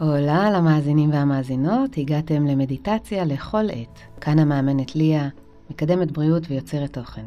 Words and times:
הולה 0.00 0.50
למאזינים 0.50 1.10
והמאזינות, 1.10 1.96
הגעתם 1.96 2.46
למדיטציה 2.46 3.24
לכל 3.24 3.64
עת. 3.72 3.98
כאן 4.20 4.38
המאמנת 4.38 4.96
ליה, 4.96 5.28
מקדמת 5.70 6.12
בריאות 6.12 6.42
ויוצרת 6.50 6.92
תוכן. 6.92 7.26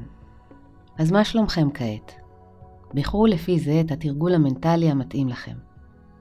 אז 0.98 1.12
מה 1.12 1.26
שלומכם 1.26 1.68
כעת? 1.74 2.14
בחרו 2.94 3.26
לפי 3.26 3.60
זה 3.60 3.82
את 3.86 3.92
התרגול 3.92 4.34
המנטלי 4.34 4.92
המתאים 4.92 5.28
לכם. 5.28 5.56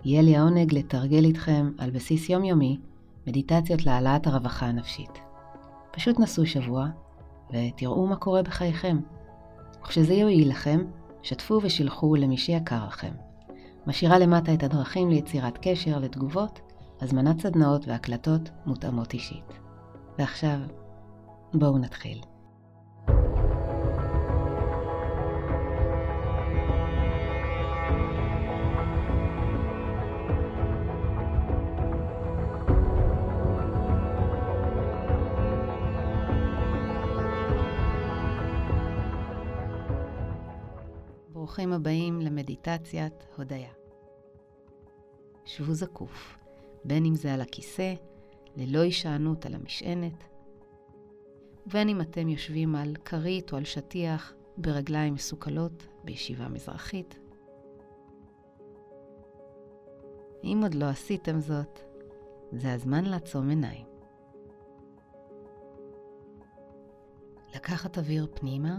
יהיה 0.04 0.22
לי 0.22 0.36
העונג 0.36 0.74
לתרגל 0.74 1.24
איתכם 1.24 1.70
על 1.78 1.90
בסיס 1.90 2.28
יומיומי 2.28 2.78
מדיטציות 3.26 3.86
להעלאת 3.86 4.26
הרווחה 4.26 4.66
הנפשית. 4.66 5.18
פשוט 5.90 6.20
נסו 6.20 6.46
שבוע 6.46 6.86
ותראו 7.52 8.06
מה 8.06 8.16
קורה 8.16 8.42
בחייכם. 8.42 8.98
וכשזה 9.82 10.14
יועיל 10.14 10.50
לכם, 10.50 10.80
שתפו 11.22 11.60
ושילחו 11.62 12.16
למי 12.16 12.36
שיקר 12.36 12.86
לכם. 12.86 13.31
משאירה 13.86 14.18
למטה 14.18 14.54
את 14.54 14.62
הדרכים 14.62 15.10
ליצירת 15.10 15.58
קשר, 15.62 15.98
לתגובות, 15.98 16.60
הזמנת 17.00 17.40
סדנאות 17.40 17.88
והקלטות 17.88 18.50
מותאמות 18.66 19.12
אישית. 19.12 19.58
ועכשיו, 20.18 20.58
בואו 21.54 21.78
נתחיל. 21.78 22.31
ברוכים 41.52 41.72
הבאים 41.72 42.20
למדיטציית 42.20 43.26
הודיה. 43.36 43.72
שבו 45.44 45.74
זקוף, 45.74 46.38
בין 46.84 47.04
אם 47.04 47.14
זה 47.14 47.34
על 47.34 47.40
הכיסא, 47.40 47.94
ללא 48.56 48.78
הישענות 48.78 49.46
על 49.46 49.54
המשענת, 49.54 50.24
ובין 51.66 51.88
אם 51.88 52.00
אתם 52.00 52.28
יושבים 52.28 52.74
על 52.74 52.96
כרית 53.04 53.52
או 53.52 53.56
על 53.56 53.64
שטיח 53.64 54.34
ברגליים 54.56 55.14
מסוכלות 55.14 55.86
בישיבה 56.04 56.48
מזרחית. 56.48 57.18
אם 60.44 60.60
עוד 60.62 60.74
לא 60.74 60.84
עשיתם 60.84 61.40
זאת, 61.40 61.78
זה 62.52 62.72
הזמן 62.72 63.04
לעצום 63.04 63.48
עיניים. 63.48 63.86
לקחת 67.54 67.98
אוויר 67.98 68.26
פנימה, 68.34 68.78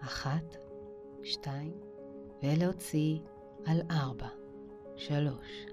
אחת, 0.00 0.56
שתיים, 1.22 1.93
ולהוציא 2.44 3.18
על 3.66 3.80
ארבע, 3.90 4.28
שלוש, 4.96 5.66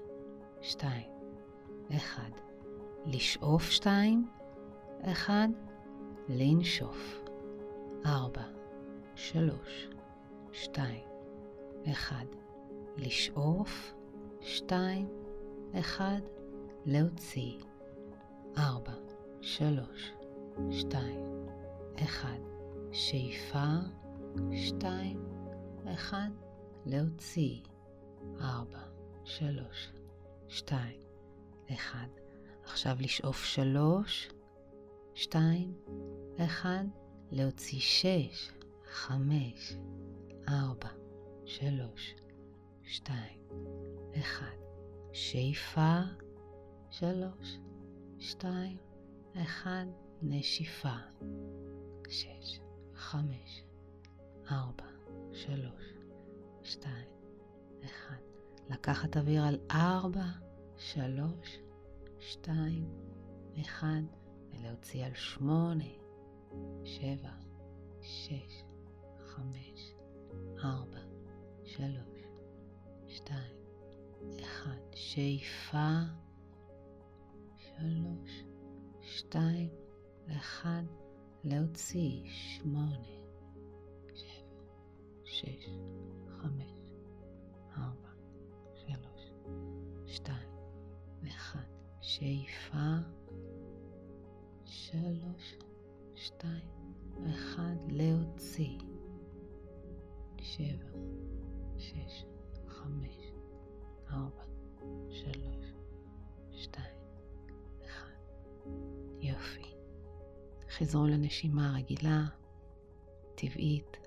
שתיים, 0.60 1.10
אחד. 1.96 2.30
לשאוף 3.06 3.70
שתיים, 3.70 4.28
אחד. 5.02 5.48
לנשוף. 6.28 7.24
ארבע, 8.06 8.42
שלוש, 9.14 9.88
שתיים, 10.52 11.04
אחד. 11.90 12.26
לשאוף, 12.96 13.94
שתיים, 14.40 15.08
אחד. 15.78 16.20
להוציא. 16.86 17.58
ארבע, 18.58 18.94
שלוש, 19.40 20.12
שתיים, 20.70 21.46
אחד. 22.04 22.38
שאיפה, 22.92 23.66
שתיים, 24.52 25.24
אחד. 25.94 26.30
להוציא. 26.86 27.60
ארבע, 28.40 28.82
שלוש, 29.24 29.92
שתיים, 30.48 31.00
אחד. 31.74 32.08
עכשיו 32.64 32.96
לשאוף 33.00 33.44
שלוש, 33.44 34.28
שתיים, 35.14 35.74
אחד. 36.44 36.84
להוציא 37.30 37.80
שש, 37.80 38.50
חמש, 38.92 39.76
ארבע, 40.48 40.88
שלוש, 41.44 42.14
שתיים, 42.82 43.40
אחד. 44.20 44.56
שאיפה, 45.12 46.00
שלוש, 46.90 47.58
שתיים, 48.18 48.76
אחד. 49.42 49.86
נשיפה, 50.22 50.96
שש, 52.08 52.60
חמש, 52.94 53.62
ארבע, 54.50 54.86
שלוש, 55.32 55.92
שתיים, 56.64 57.08
אחד. 57.84 58.22
לקחת 58.70 59.16
אוויר 59.16 59.44
על 59.44 59.58
ארבע, 59.70 60.26
שלוש, 60.76 61.58
שתיים, 62.18 62.88
אחד, 63.60 64.02
ולהוציא 64.50 65.04
על 65.04 65.14
שמונה, 65.14 65.84
שבע, 66.84 67.32
שש, 68.00 68.64
חמש, 69.18 69.94
ארבע, 70.64 71.00
שלוש, 71.64 72.20
שתיים, 73.08 73.56
אחד. 74.40 74.78
שאיפה, 74.94 75.98
שלוש, 77.56 78.44
שתיים, 79.02 79.70
אחד, 80.36 80.82
להוציא 81.44 82.22
שמונה, 82.26 83.08
שבע, 84.14 84.62
שש, 85.24 85.68
חמש, 86.42 86.72
ארבע, 87.76 88.08
שלוש, 88.74 89.32
שתיים, 90.06 90.48
אחד. 91.28 91.64
שאיפה, 92.00 92.96
שלוש, 94.64 95.56
שתיים, 96.14 96.94
אחד. 97.30 97.76
להוציא, 97.90 98.78
שבע, 100.38 100.98
שש, 101.76 102.24
חמש, 102.66 103.32
ארבע, 104.10 104.44
שלוש, 105.08 105.66
שתיים, 106.52 107.00
אחד. 107.84 108.16
יופי. 109.20 109.74
חזרו 110.70 111.06
לנשימה 111.06 111.74
רגילה, 111.76 112.24
טבעית, 113.34 114.01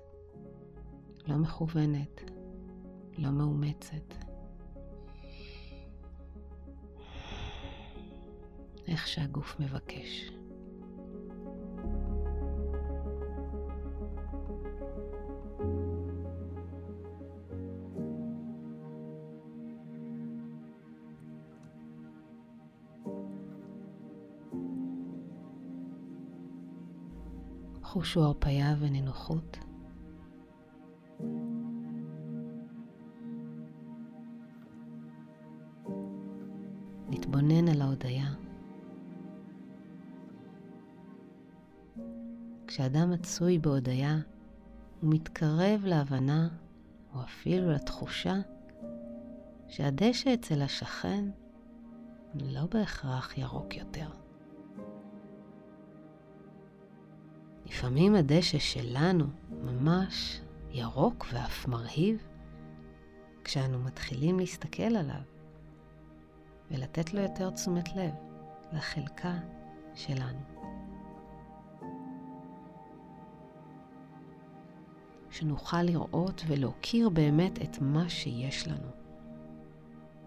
לא 1.26 1.36
מכוונת, 1.36 2.30
לא 3.18 3.30
מאומצת. 3.30 4.14
איך 8.88 9.08
שהגוף 9.08 9.60
מבקש. 9.60 10.30
חושו 27.82 28.22
הרפאיה 28.24 28.74
ונינוחות. 28.80 29.65
כשאדם 42.76 43.10
מצוי 43.10 43.58
בהודיה, 43.58 44.18
הוא 45.00 45.14
מתקרב 45.14 45.84
להבנה, 45.84 46.48
או 47.14 47.22
אפילו 47.22 47.70
לתחושה, 47.70 48.34
שהדשא 49.68 50.34
אצל 50.34 50.62
השכן 50.62 51.24
לא 52.34 52.66
בהכרח 52.70 53.38
ירוק 53.38 53.76
יותר. 53.76 54.08
לפעמים 57.66 58.14
הדשא 58.14 58.58
שלנו 58.58 59.24
ממש 59.50 60.40
ירוק 60.70 61.26
ואף 61.32 61.68
מרהיב, 61.68 62.26
כשאנו 63.44 63.78
מתחילים 63.78 64.38
להסתכל 64.38 64.96
עליו 64.96 65.22
ולתת 66.70 67.14
לו 67.14 67.20
יותר 67.20 67.50
תשומת 67.50 67.96
לב 67.96 68.14
לחלקה 68.72 69.38
שלנו. 69.94 70.55
שנוכל 75.36 75.82
לראות 75.82 76.42
ולהוקיר 76.46 77.08
באמת 77.08 77.62
את 77.62 77.78
מה 77.80 78.08
שיש 78.08 78.68
לנו, 78.68 78.90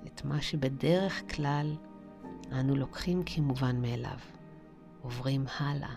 את 0.07 0.25
מה 0.25 0.41
שבדרך 0.41 1.35
כלל 1.35 1.75
אנו 2.51 2.75
לוקחים 2.75 3.23
כמובן 3.25 3.81
מאליו, 3.81 4.17
עוברים 5.01 5.45
הלאה. 5.59 5.93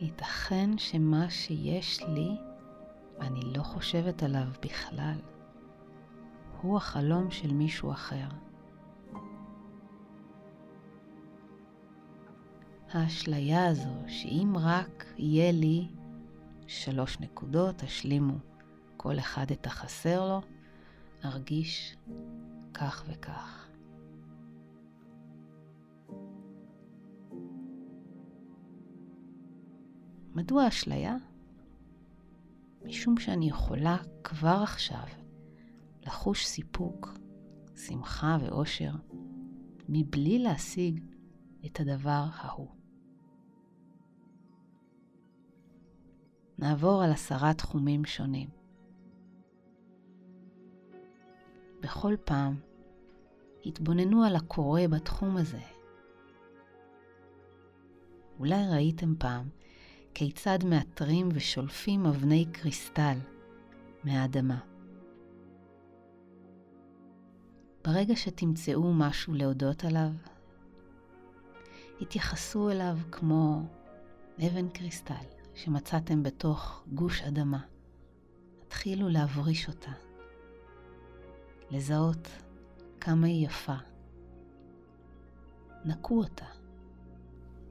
ייתכן 0.00 0.78
שמה 0.78 1.30
שיש 1.30 2.02
לי, 2.02 2.28
אני 3.20 3.40
לא 3.56 3.62
חושבת 3.62 4.22
עליו 4.22 4.46
בכלל. 4.62 5.18
הוא 6.60 6.76
החלום 6.76 7.30
של 7.30 7.52
מישהו 7.52 7.92
אחר. 7.92 8.28
האשליה 12.94 13.66
הזו 13.66 13.94
שאם 14.06 14.52
רק 14.56 15.04
יהיה 15.16 15.52
לי 15.52 15.88
שלוש 16.66 17.20
נקודות, 17.20 17.82
השלימו 17.82 18.34
כל 18.96 19.18
אחד 19.18 19.50
את 19.50 19.66
החסר 19.66 20.28
לו, 20.28 20.40
ארגיש 21.24 21.96
כך 22.74 23.04
וכך. 23.08 23.68
מדוע 30.34 30.68
אשליה? 30.68 31.16
משום 32.84 33.18
שאני 33.18 33.48
יכולה 33.48 33.96
כבר 34.24 34.60
עכשיו 34.62 35.04
לחוש 36.06 36.46
סיפוק, 36.46 37.08
שמחה 37.76 38.36
ואושר, 38.40 38.92
מבלי 39.88 40.38
להשיג 40.38 41.00
את 41.66 41.80
הדבר 41.80 42.24
ההוא. 42.34 42.81
נעבור 46.62 47.02
על 47.02 47.10
עשרה 47.12 47.54
תחומים 47.54 48.04
שונים. 48.04 48.48
בכל 51.80 52.14
פעם 52.24 52.60
התבוננו 53.66 54.24
על 54.24 54.36
הקורא 54.36 54.80
בתחום 54.90 55.36
הזה. 55.36 55.60
אולי 58.38 58.68
ראיתם 58.72 59.14
פעם 59.18 59.48
כיצד 60.14 60.58
מאתרים 60.64 61.28
ושולפים 61.34 62.06
אבני 62.06 62.46
קריסטל 62.52 63.18
מהאדמה. 64.04 64.58
ברגע 67.84 68.16
שתמצאו 68.16 68.92
משהו 68.92 69.34
להודות 69.34 69.84
עליו, 69.84 70.10
התייחסו 72.00 72.70
אליו 72.70 72.98
כמו 73.12 73.62
אבן 74.46 74.68
קריסטל 74.68 75.41
שמצאתם 75.54 76.22
בתוך 76.22 76.84
גוש 76.94 77.22
אדמה. 77.22 77.60
התחילו 78.66 79.08
להבריש 79.08 79.68
אותה, 79.68 79.92
לזהות 81.70 82.28
כמה 83.00 83.26
היא 83.26 83.46
יפה. 83.46 83.76
נקו 85.84 86.18
אותה, 86.18 86.46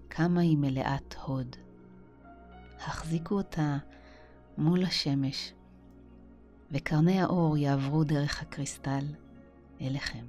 כמה 0.10 0.42
היא 0.42 0.57
מלאת 0.57 1.16
הוד. 1.25 1.56
החזיקו 2.80 3.36
אותה 3.36 3.78
מול 4.57 4.83
השמש, 4.83 5.54
וקרני 6.72 7.22
האור 7.22 7.57
יעברו 7.57 8.04
דרך 8.04 8.42
הקריסטל 8.42 9.06
אליכם. 9.81 10.25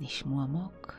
נשמו 0.00 0.42
עמוק. 0.42 0.97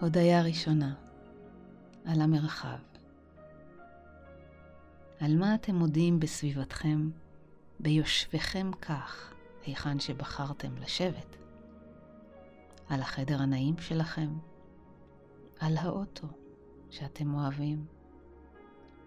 הודיה 0.00 0.42
ראשונה 0.42 0.94
על 2.04 2.20
המרחב. 2.20 2.76
על 5.20 5.36
מה 5.36 5.54
אתם 5.54 5.74
מודים 5.74 6.20
בסביבתכם, 6.20 7.10
ביושבכם 7.80 8.70
כך, 8.80 9.34
היכן 9.66 10.00
שבחרתם 10.00 10.76
לשבת? 10.76 11.36
על 12.88 13.00
החדר 13.00 13.42
הנעים 13.42 13.74
שלכם? 13.78 14.28
על 15.60 15.76
האוטו 15.76 16.26
שאתם 16.90 17.34
אוהבים? 17.34 17.86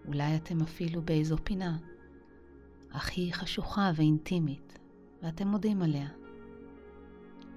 אולי 0.07 0.35
אתם 0.35 0.62
אפילו 0.62 1.01
באיזו 1.01 1.35
פינה, 1.44 1.77
אך 2.92 3.09
היא 3.09 3.33
חשוכה 3.33 3.92
ואינטימית, 3.95 4.80
ואתם 5.24 5.47
מודים 5.47 5.81
עליה. 5.81 6.09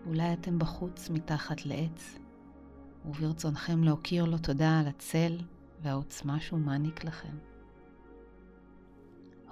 אולי 0.07 0.33
אתם 0.33 0.59
בחוץ 0.59 1.11
מתחת 1.11 1.67
לעץ, 1.67 2.19
וברצונכם 3.05 3.85
להכיר 3.85 4.25
לו 4.25 4.39
תודה 4.39 4.81
על 4.81 4.87
הצל 4.87 5.39
והעוצמה 5.83 6.41
שהוא 6.41 6.61
מעניק 6.61 7.05
לכם. 7.05 7.37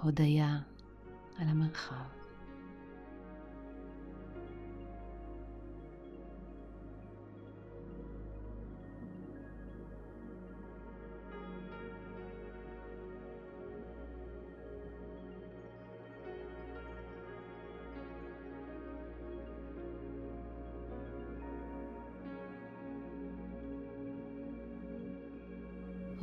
הודיה 0.01 0.59
על 1.37 1.47
המרחב. 1.47 2.20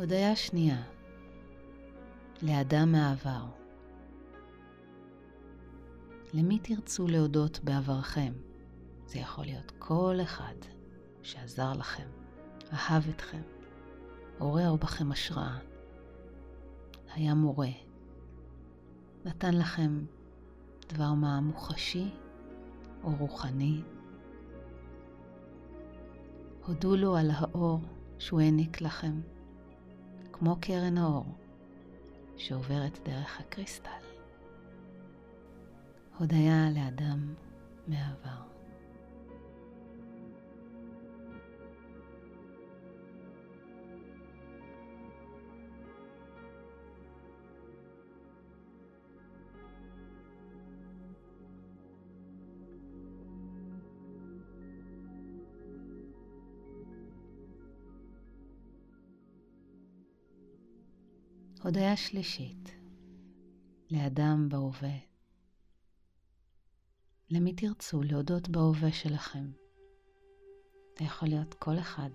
הודיה 0.09 0.37
שנייה 0.37 0.83
לאדם 2.43 2.93
מהעבר. 2.93 3.45
למי 6.35 6.59
תרצו 6.59 7.09
להודות 7.09 7.61
בעברכם? 7.65 8.33
זה 9.07 9.19
יכול 9.19 9.45
להיות 9.45 9.73
כל 9.79 10.17
אחד 10.23 10.55
שעזר 11.23 11.73
לכם, 11.73 12.09
אהב 12.73 13.09
אתכם, 13.09 13.41
עורר 14.39 14.77
בכם 14.77 15.13
השראה, 15.13 15.59
היה 17.15 17.35
מורה, 17.35 17.71
נתן 19.25 19.55
לכם 19.55 20.05
דבר 20.89 21.13
מה 21.13 21.41
מוחשי 21.41 22.11
או 23.03 23.11
רוחני. 23.19 23.83
הודו 26.67 26.97
לו 26.97 27.17
על 27.17 27.31
האור 27.31 27.81
שהוא 28.19 28.41
העניק 28.41 28.81
לכם. 28.81 29.21
כמו 30.39 30.57
קרן 30.61 30.99
האור 30.99 31.25
שעוברת 32.37 32.99
דרך 33.05 33.41
הקריסטל. 33.41 33.91
הודיה 36.19 36.71
לאדם 36.75 37.35
מעבר. 37.89 38.48
הודיה 61.63 61.97
שלישית, 61.97 62.71
לאדם 63.91 64.49
בהווה. 64.49 64.97
למי 67.31 67.53
תרצו 67.53 68.03
להודות 68.03 68.49
בהווה 68.49 68.93
שלכם? 68.93 69.51
זה 70.99 71.05
יכול 71.05 71.29
להיות 71.29 71.55
כל 71.55 71.79
אחד. 71.79 72.11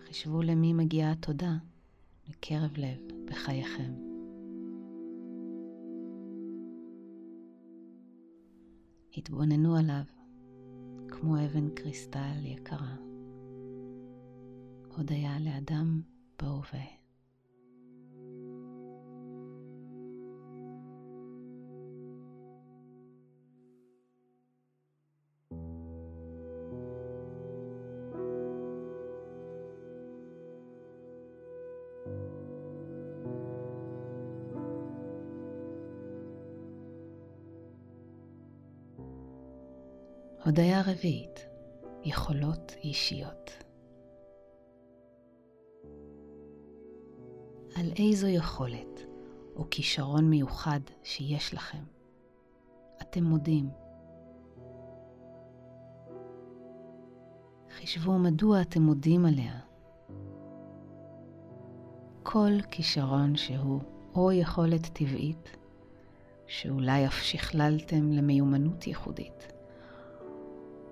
חישבו 0.00 0.42
למי 0.42 0.72
מגיעה 0.72 1.12
התודה 1.12 1.52
מקרב 2.28 2.70
לב 2.76 2.98
בחייכם. 3.24 4.09
התבוננו 9.16 9.76
עליו 9.76 10.02
כמו 11.08 11.36
אבן 11.44 11.70
קריסטל 11.74 12.44
יקרה. 12.44 12.94
הודיה 14.96 15.38
לאדם 15.40 16.02
בהווה. 16.42 16.99
הודיה 40.50 40.82
רביעית, 40.86 41.46
יכולות 42.04 42.72
אישיות. 42.84 43.50
על 47.76 47.92
איזו 47.98 48.26
יכולת 48.26 49.00
או 49.56 49.64
כישרון 49.70 50.30
מיוחד 50.30 50.80
שיש 51.02 51.54
לכם. 51.54 51.82
אתם 53.02 53.24
מודים. 53.24 53.70
חישבו 57.70 58.18
מדוע 58.18 58.60
אתם 58.62 58.82
מודים 58.82 59.26
עליה. 59.26 59.60
כל 62.22 62.52
כישרון 62.70 63.36
שהוא 63.36 63.80
או 64.14 64.32
יכולת 64.32 64.86
טבעית, 64.86 65.56
שאולי 66.46 67.06
אף 67.06 67.22
שכללתם 67.22 68.12
למיומנות 68.12 68.86
ייחודית, 68.86 69.49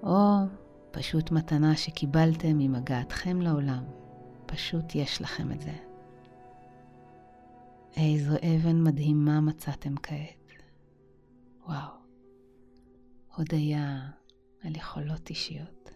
או 0.08 0.46
פשוט 0.90 1.30
מתנה 1.30 1.76
שקיבלתם 1.76 2.58
עם 2.60 2.74
הגעתכם 2.74 3.40
לעולם, 3.42 3.84
פשוט 4.46 4.94
יש 4.94 5.22
לכם 5.22 5.52
את 5.52 5.60
זה. 5.60 5.72
איזו 7.96 8.34
אבן 8.36 8.82
מדהימה 8.82 9.40
מצאתם 9.40 9.94
כעת. 10.02 10.52
וואו. 11.66 11.92
הודיה 13.36 14.10
על 14.62 14.76
יכולות 14.76 15.30
אישיות. 15.30 15.90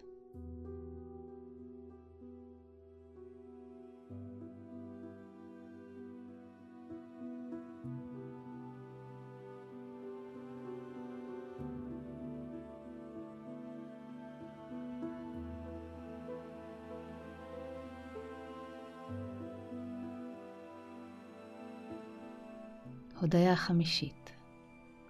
הודיה 23.23 23.57
חמישית, 23.57 24.33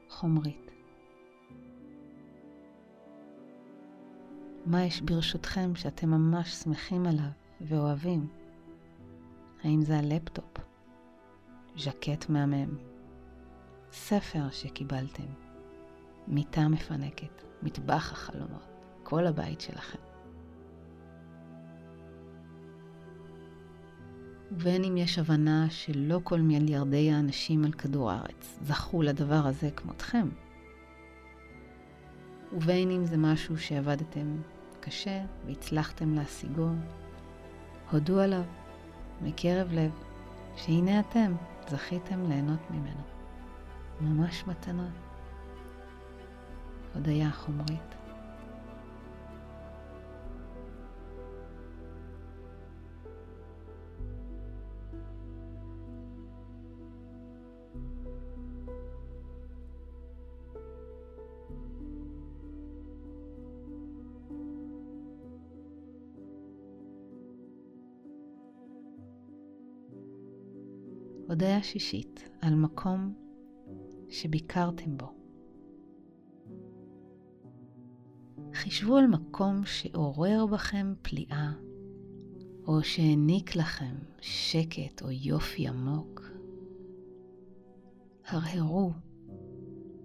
חומרית. 0.08 0.70
מה 4.66 4.84
יש 4.84 5.00
ברשותכם 5.00 5.74
שאתם 5.74 6.08
ממש 6.10 6.50
שמחים 6.50 7.06
עליו 7.06 7.30
ואוהבים? 7.60 8.28
האם 9.64 9.82
זה 9.82 9.98
הלפטופ? 9.98 10.58
ז'קט 11.76 12.28
מהמם? 12.28 12.76
ספר 13.92 14.50
שקיבלתם? 14.50 15.32
מיטה 16.26 16.68
מפנקת? 16.68 17.42
מטבח 17.62 18.12
החלומות? 18.12 18.68
כל 19.02 19.26
הבית 19.26 19.60
שלכם? 19.60 20.01
ובין 24.54 24.84
אם 24.84 24.96
יש 24.96 25.18
הבנה 25.18 25.66
שלא 25.70 26.20
כל 26.24 26.40
מיליארדי 26.40 27.12
האנשים 27.12 27.64
על 27.64 27.72
כדור 27.72 28.10
הארץ 28.10 28.58
זכו 28.62 29.02
לדבר 29.02 29.46
הזה 29.46 29.70
כמותכם, 29.70 30.28
ובין 32.52 32.90
אם 32.90 33.04
זה 33.04 33.16
משהו 33.16 33.58
שעבדתם 33.58 34.36
קשה 34.80 35.24
והצלחתם 35.46 36.14
להשיגו, 36.14 36.68
הודו 37.90 38.20
עליו 38.20 38.42
מקרב 39.22 39.72
לב, 39.72 39.90
שהנה 40.56 41.00
אתם 41.00 41.34
זכיתם 41.68 42.28
ליהנות 42.28 42.70
ממנו. 42.70 43.02
ממש 44.00 44.44
מתנה. 44.46 44.88
הודיה 46.94 47.30
חומרית. 47.30 48.01
הודיה 71.28 71.62
שישית 71.62 72.28
על 72.40 72.54
מקום 72.54 73.14
שביקרתם 74.08 74.96
בו. 74.96 75.12
חישבו 78.54 78.96
על 78.96 79.06
מקום 79.06 79.64
שעורר 79.64 80.46
בכם 80.46 80.94
פליאה, 81.02 81.52
או 82.66 82.82
שהעניק 82.82 83.56
לכם 83.56 83.94
שקט 84.20 85.02
או 85.02 85.10
יופי 85.10 85.68
עמוק. 85.68 86.22
הרהרו 88.26 88.92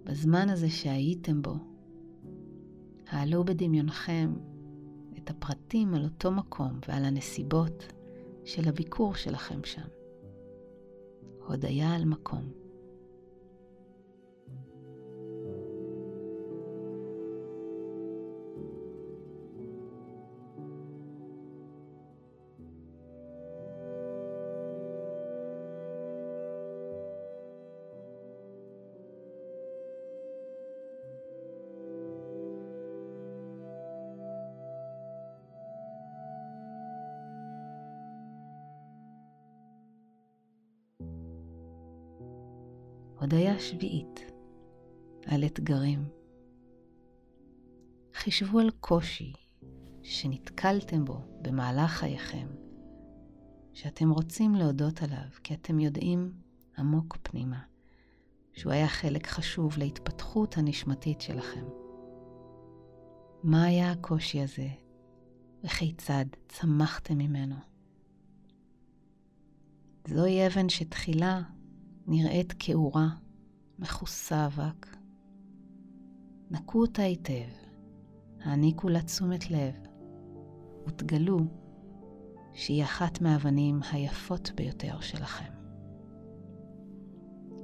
בזמן 0.04 0.48
הזה 0.48 0.70
שהייתם 0.70 1.42
בו. 1.42 1.54
העלו 3.06 3.44
בדמיונכם 3.44 4.34
את 5.18 5.30
הפרטים 5.30 5.94
על 5.94 6.04
אותו 6.04 6.30
מקום 6.30 6.80
ועל 6.88 7.04
הנסיבות 7.04 7.92
של 8.44 8.68
הביקור 8.68 9.14
שלכם 9.14 9.64
שם. 9.64 9.97
הודיה 11.48 11.94
על 11.94 12.04
מקום. 12.04 12.67
הודיה 43.32 43.58
שביעית 43.58 44.20
על 45.26 45.44
אתגרים. 45.44 46.08
חישבו 48.14 48.58
על 48.58 48.70
קושי 48.70 49.32
שנתקלתם 50.02 51.04
בו 51.04 51.20
במהלך 51.42 51.90
חייכם, 51.90 52.46
שאתם 53.72 54.10
רוצים 54.10 54.54
להודות 54.54 55.02
עליו 55.02 55.28
כי 55.44 55.54
אתם 55.54 55.80
יודעים 55.80 56.32
עמוק 56.78 57.16
פנימה 57.22 57.60
שהוא 58.52 58.72
היה 58.72 58.88
חלק 58.88 59.26
חשוב 59.26 59.78
להתפתחות 59.78 60.58
הנשמתית 60.58 61.20
שלכם. 61.20 61.64
מה 63.42 63.64
היה 63.64 63.92
הקושי 63.92 64.40
הזה 64.40 64.68
וכיצד 65.64 66.26
צמחתם 66.48 67.18
ממנו? 67.18 67.56
זוהי 70.08 70.46
אבן 70.46 70.68
שתחילה 70.68 71.42
נראית 72.10 72.54
כאורה, 72.58 73.08
מכוסה 73.78 74.46
אבק. 74.46 74.96
נקו 76.50 76.80
אותה 76.80 77.02
היטב, 77.02 77.48
העניקו 78.40 78.88
לה 78.88 79.02
תשומת 79.02 79.50
לב, 79.50 79.74
ותגלו 80.86 81.38
שהיא 82.52 82.84
אחת 82.84 83.20
מהאבנים 83.20 83.80
היפות 83.92 84.50
ביותר 84.54 85.00
שלכם. 85.00 85.52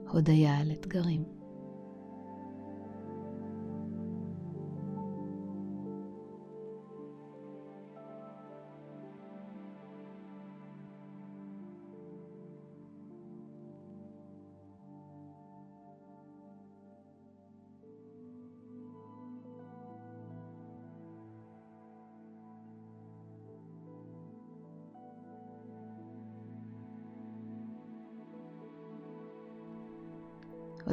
הודיה 0.08 0.58
על 0.58 0.72
אתגרים. 0.72 1.24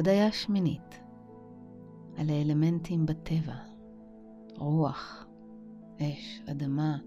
הודיה 0.02 0.32
שמינית 0.32 1.00
על 2.16 2.30
האלמנטים 2.30 3.06
בטבע, 3.06 3.54
רוח, 4.56 5.26
אש, 6.00 6.42
אדמה, 6.50 6.98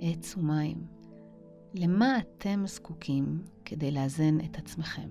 עץ 0.00 0.36
ומים. 0.36 0.86
למה 1.74 2.18
אתם 2.18 2.62
זקוקים 2.66 3.42
כדי 3.64 3.90
לאזן 3.90 4.40
את 4.40 4.58
עצמכם? 4.58 5.08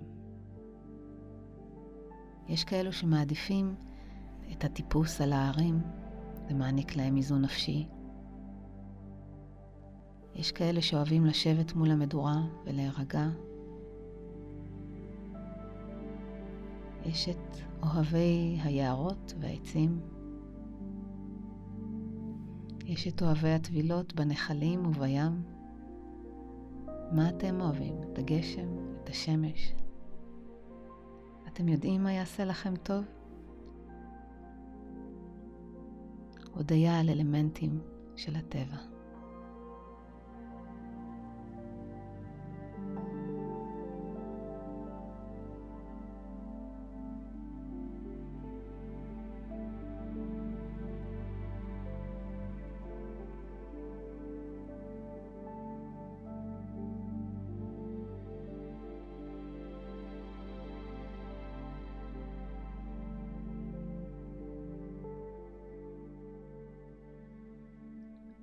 יש 2.47 2.63
כאלו 2.63 2.93
שמעדיפים 2.93 3.75
את 4.51 4.63
הטיפוס 4.63 5.21
על 5.21 5.33
ההרים, 5.33 5.79
זה 6.47 6.53
מעניק 6.53 6.95
להם 6.95 7.17
איזון 7.17 7.41
נפשי. 7.41 7.88
יש 10.35 10.51
כאלה 10.51 10.81
שאוהבים 10.81 11.25
לשבת 11.25 11.74
מול 11.74 11.91
המדורה 11.91 12.41
ולהירגע, 12.65 13.27
יש 17.05 17.29
את 17.29 17.57
אוהבי 17.83 18.57
היערות 18.63 19.33
והעצים. 19.39 20.00
יש 22.85 23.07
את 23.07 23.21
אוהבי 23.21 23.50
הטבילות 23.50 24.13
בנחלים 24.13 24.85
ובים. 24.85 25.43
מה 27.12 27.29
אתם 27.29 27.62
אוהבים? 27.62 27.95
את 28.03 28.19
הגשם? 28.19 28.67
את 29.03 29.09
השמש? 29.09 29.74
אתם 31.47 31.67
יודעים 31.67 32.03
מה 32.03 32.13
יעשה 32.13 32.45
לכם 32.45 32.75
טוב? 32.75 33.05
הודיה 36.53 37.00
על 37.00 37.09
אלמנטים 37.09 37.79
של 38.15 38.35
הטבע. 38.35 38.94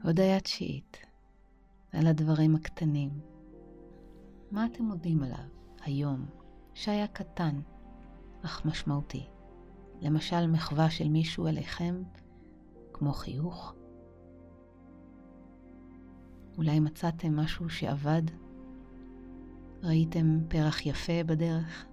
הודיה 0.05 0.41
תשיעית, 0.41 0.97
על 1.93 2.07
הדברים 2.07 2.55
הקטנים. 2.55 3.11
מה 4.51 4.67
אתם 4.67 4.85
מודים 4.85 5.23
עליו 5.23 5.45
היום, 5.85 6.27
שהיה 6.75 7.07
קטן, 7.07 7.61
אך 8.45 8.67
משמעותי? 8.67 9.27
למשל 10.01 10.47
מחווה 10.47 10.91
של 10.91 11.09
מישהו 11.09 11.47
אליכם, 11.47 12.03
כמו 12.93 13.13
חיוך? 13.13 13.75
אולי 16.57 16.81
מצאתם 16.81 17.37
משהו 17.37 17.71
שעבד? 17.71 18.23
ראיתם 19.83 20.39
פרח 20.49 20.87
יפה 20.87 21.25
בדרך? 21.27 21.87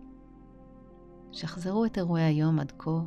שחזרו 1.32 1.86
את 1.86 1.98
אירועי 1.98 2.24
היום 2.24 2.60
עד 2.60 2.72
כה, 2.78 3.02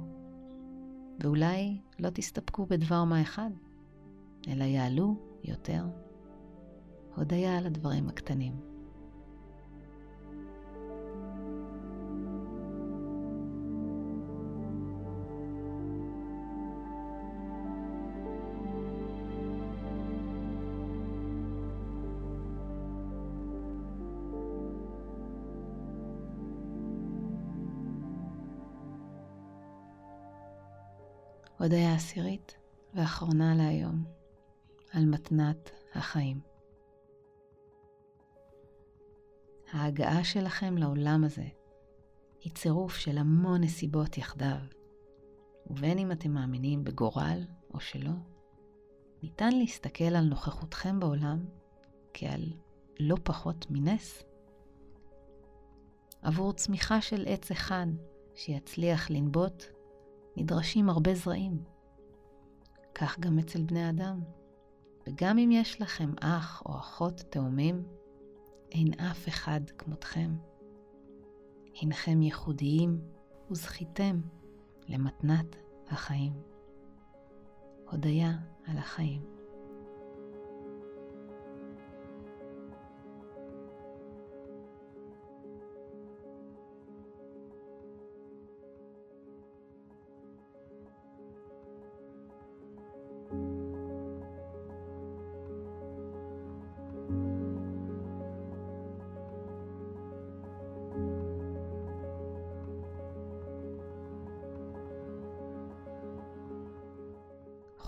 ואולי 1.21 1.81
לא 1.99 2.11
תסתפקו 2.11 2.67
בדבר 2.67 3.05
מה 3.05 3.23
אחד. 3.23 3.51
אלא 4.49 4.65
יעלו 4.65 5.15
יותר. 5.45 5.85
הודיה 7.17 7.59
על 7.59 7.67
הדברים 7.67 8.09
הקטנים. 8.09 8.73
הודיה 31.59 31.95
עשירית 31.95 32.55
ואחרונה 32.95 33.55
להיום. 33.55 34.22
על 34.93 35.07
מתנת 35.07 35.71
החיים. 35.95 36.41
ההגעה 39.73 40.25
שלכם 40.25 40.77
לעולם 40.79 41.25
הזה 41.25 41.47
היא 42.41 42.53
צירוף 42.53 42.97
של 42.97 43.19
המון 43.19 43.61
נסיבות 43.61 44.19
יחדיו, 44.19 44.57
ובין 45.67 45.99
אם 45.99 46.13
אתם 46.13 46.31
מאמינים 46.31 46.85
בגורל 46.85 47.45
או 47.75 47.81
שלא, 47.81 48.13
ניתן 49.23 49.53
להסתכל 49.53 50.05
על 50.05 50.25
נוכחותכם 50.25 51.01
בעולם 51.01 51.45
כעל 52.15 52.53
לא 53.01 53.17
פחות 53.25 53.67
מנס. 53.71 54.23
עבור 56.23 56.53
צמיחה 56.53 57.01
של 57.01 57.25
עץ 57.29 57.51
אחד 57.51 57.87
שיצליח 58.35 59.11
לנבוט, 59.11 59.65
נדרשים 60.37 60.91
הרבה 60.91 61.15
זרעים. 61.15 61.65
כך 62.95 63.21
גם 63.21 63.39
אצל 63.39 63.63
בני 63.63 63.91
אדם. 63.91 64.42
וגם 65.07 65.39
אם 65.39 65.51
יש 65.53 65.81
לכם 65.81 66.11
אח 66.21 66.63
או 66.67 66.77
אחות 66.77 67.21
תאומים, 67.31 67.83
אין 68.73 68.93
אף 69.01 69.29
אחד 69.29 69.61
כמותכם. 69.79 70.31
הנכם 71.83 72.23
ייחודיים 72.23 73.01
וזכיתם 73.51 74.21
למתנת 74.89 75.57
החיים. 75.89 76.33
הודיה 77.91 78.33
על 78.67 78.79
החיים. 78.79 79.32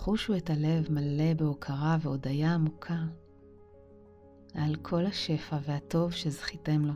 חושו 0.05 0.37
את 0.37 0.49
הלב 0.49 0.91
מלא 0.91 1.33
בהוקרה 1.33 1.97
והודיה 2.01 2.53
עמוקה 2.53 2.97
על 4.53 4.75
כל 4.75 5.05
השפע 5.05 5.57
והטוב 5.65 6.11
שזכיתם 6.11 6.85
לו. 6.85 6.93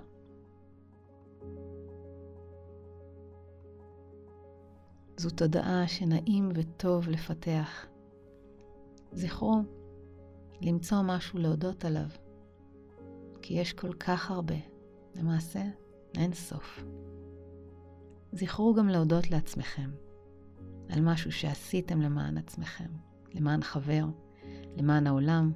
זו 5.17 5.30
תודעה 5.30 5.88
שנעים 5.88 6.50
וטוב 6.56 7.10
לפתח. 7.10 7.86
זכרו 9.12 9.62
למצוא 10.62 10.98
משהו 11.04 11.39
להודות 11.39 11.86
עליו, 11.86 12.10
כי 13.41 13.54
יש 13.54 13.74
כל 13.74 13.93
כך 13.93 14.32
הרבה, 14.32 14.60
למעשה 15.15 15.62
אין 16.17 16.34
סוף. 16.34 16.84
זכרו 18.32 18.74
גם 18.74 18.88
להודות 18.88 19.32
לעצמכם. 19.32 20.09
על 20.89 21.02
משהו 21.02 21.32
שעשיתם 21.32 22.02
למען 22.02 22.38
עצמכם, 22.38 22.89
למען 23.34 23.62
חבר, 23.63 24.06
למען 24.78 25.08
העולם, 25.08 25.52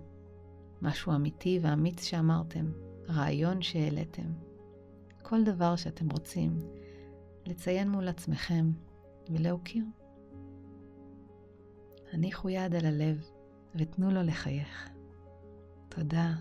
משהו 0.82 1.16
אמיתי 1.16 1.60
ואמיץ 1.62 2.04
שאמרתם, 2.04 2.72
רעיון 3.10 3.62
שהעליתם, 3.62 4.34
כל 5.22 5.44
דבר 5.44 5.76
שאתם 5.76 6.10
רוצים 6.10 6.60
לציין 7.46 7.90
מול 7.90 8.08
עצמכם 8.08 8.72
ולהוקיר. 9.30 9.86
הניחו 12.14 12.50
יד 12.50 12.76
על 12.76 12.86
הלב 12.86 13.30
ותנו 13.76 14.12
לו 14.12 14.24
לחייך. 14.24 14.90
תודה. 15.90 16.34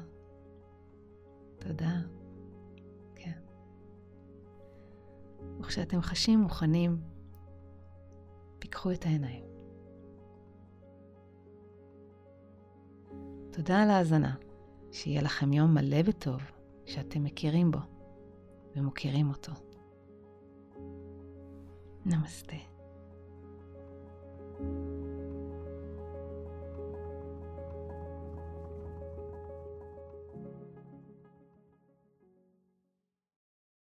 תודה. 1.59 2.00
כן. 3.14 3.38
וכשאתם 5.61 6.00
חשים 6.00 6.38
מוכנים, 6.38 7.00
פיקחו 8.62 8.92
את 8.92 9.07
העיניים. 9.07 9.44
תודה 13.53 13.83
על 13.83 13.90
ההאזנה, 13.90 14.35
שיהיה 14.92 15.22
לכם 15.22 15.53
יום 15.53 15.75
מלא 15.75 16.03
בטוב, 16.03 16.40
שאתם 16.87 17.25
מכירים 17.25 17.70
בו 17.70 17.79
ומוקירים 18.77 19.29
אותו. 19.29 19.53
נמסטה. 22.07 22.71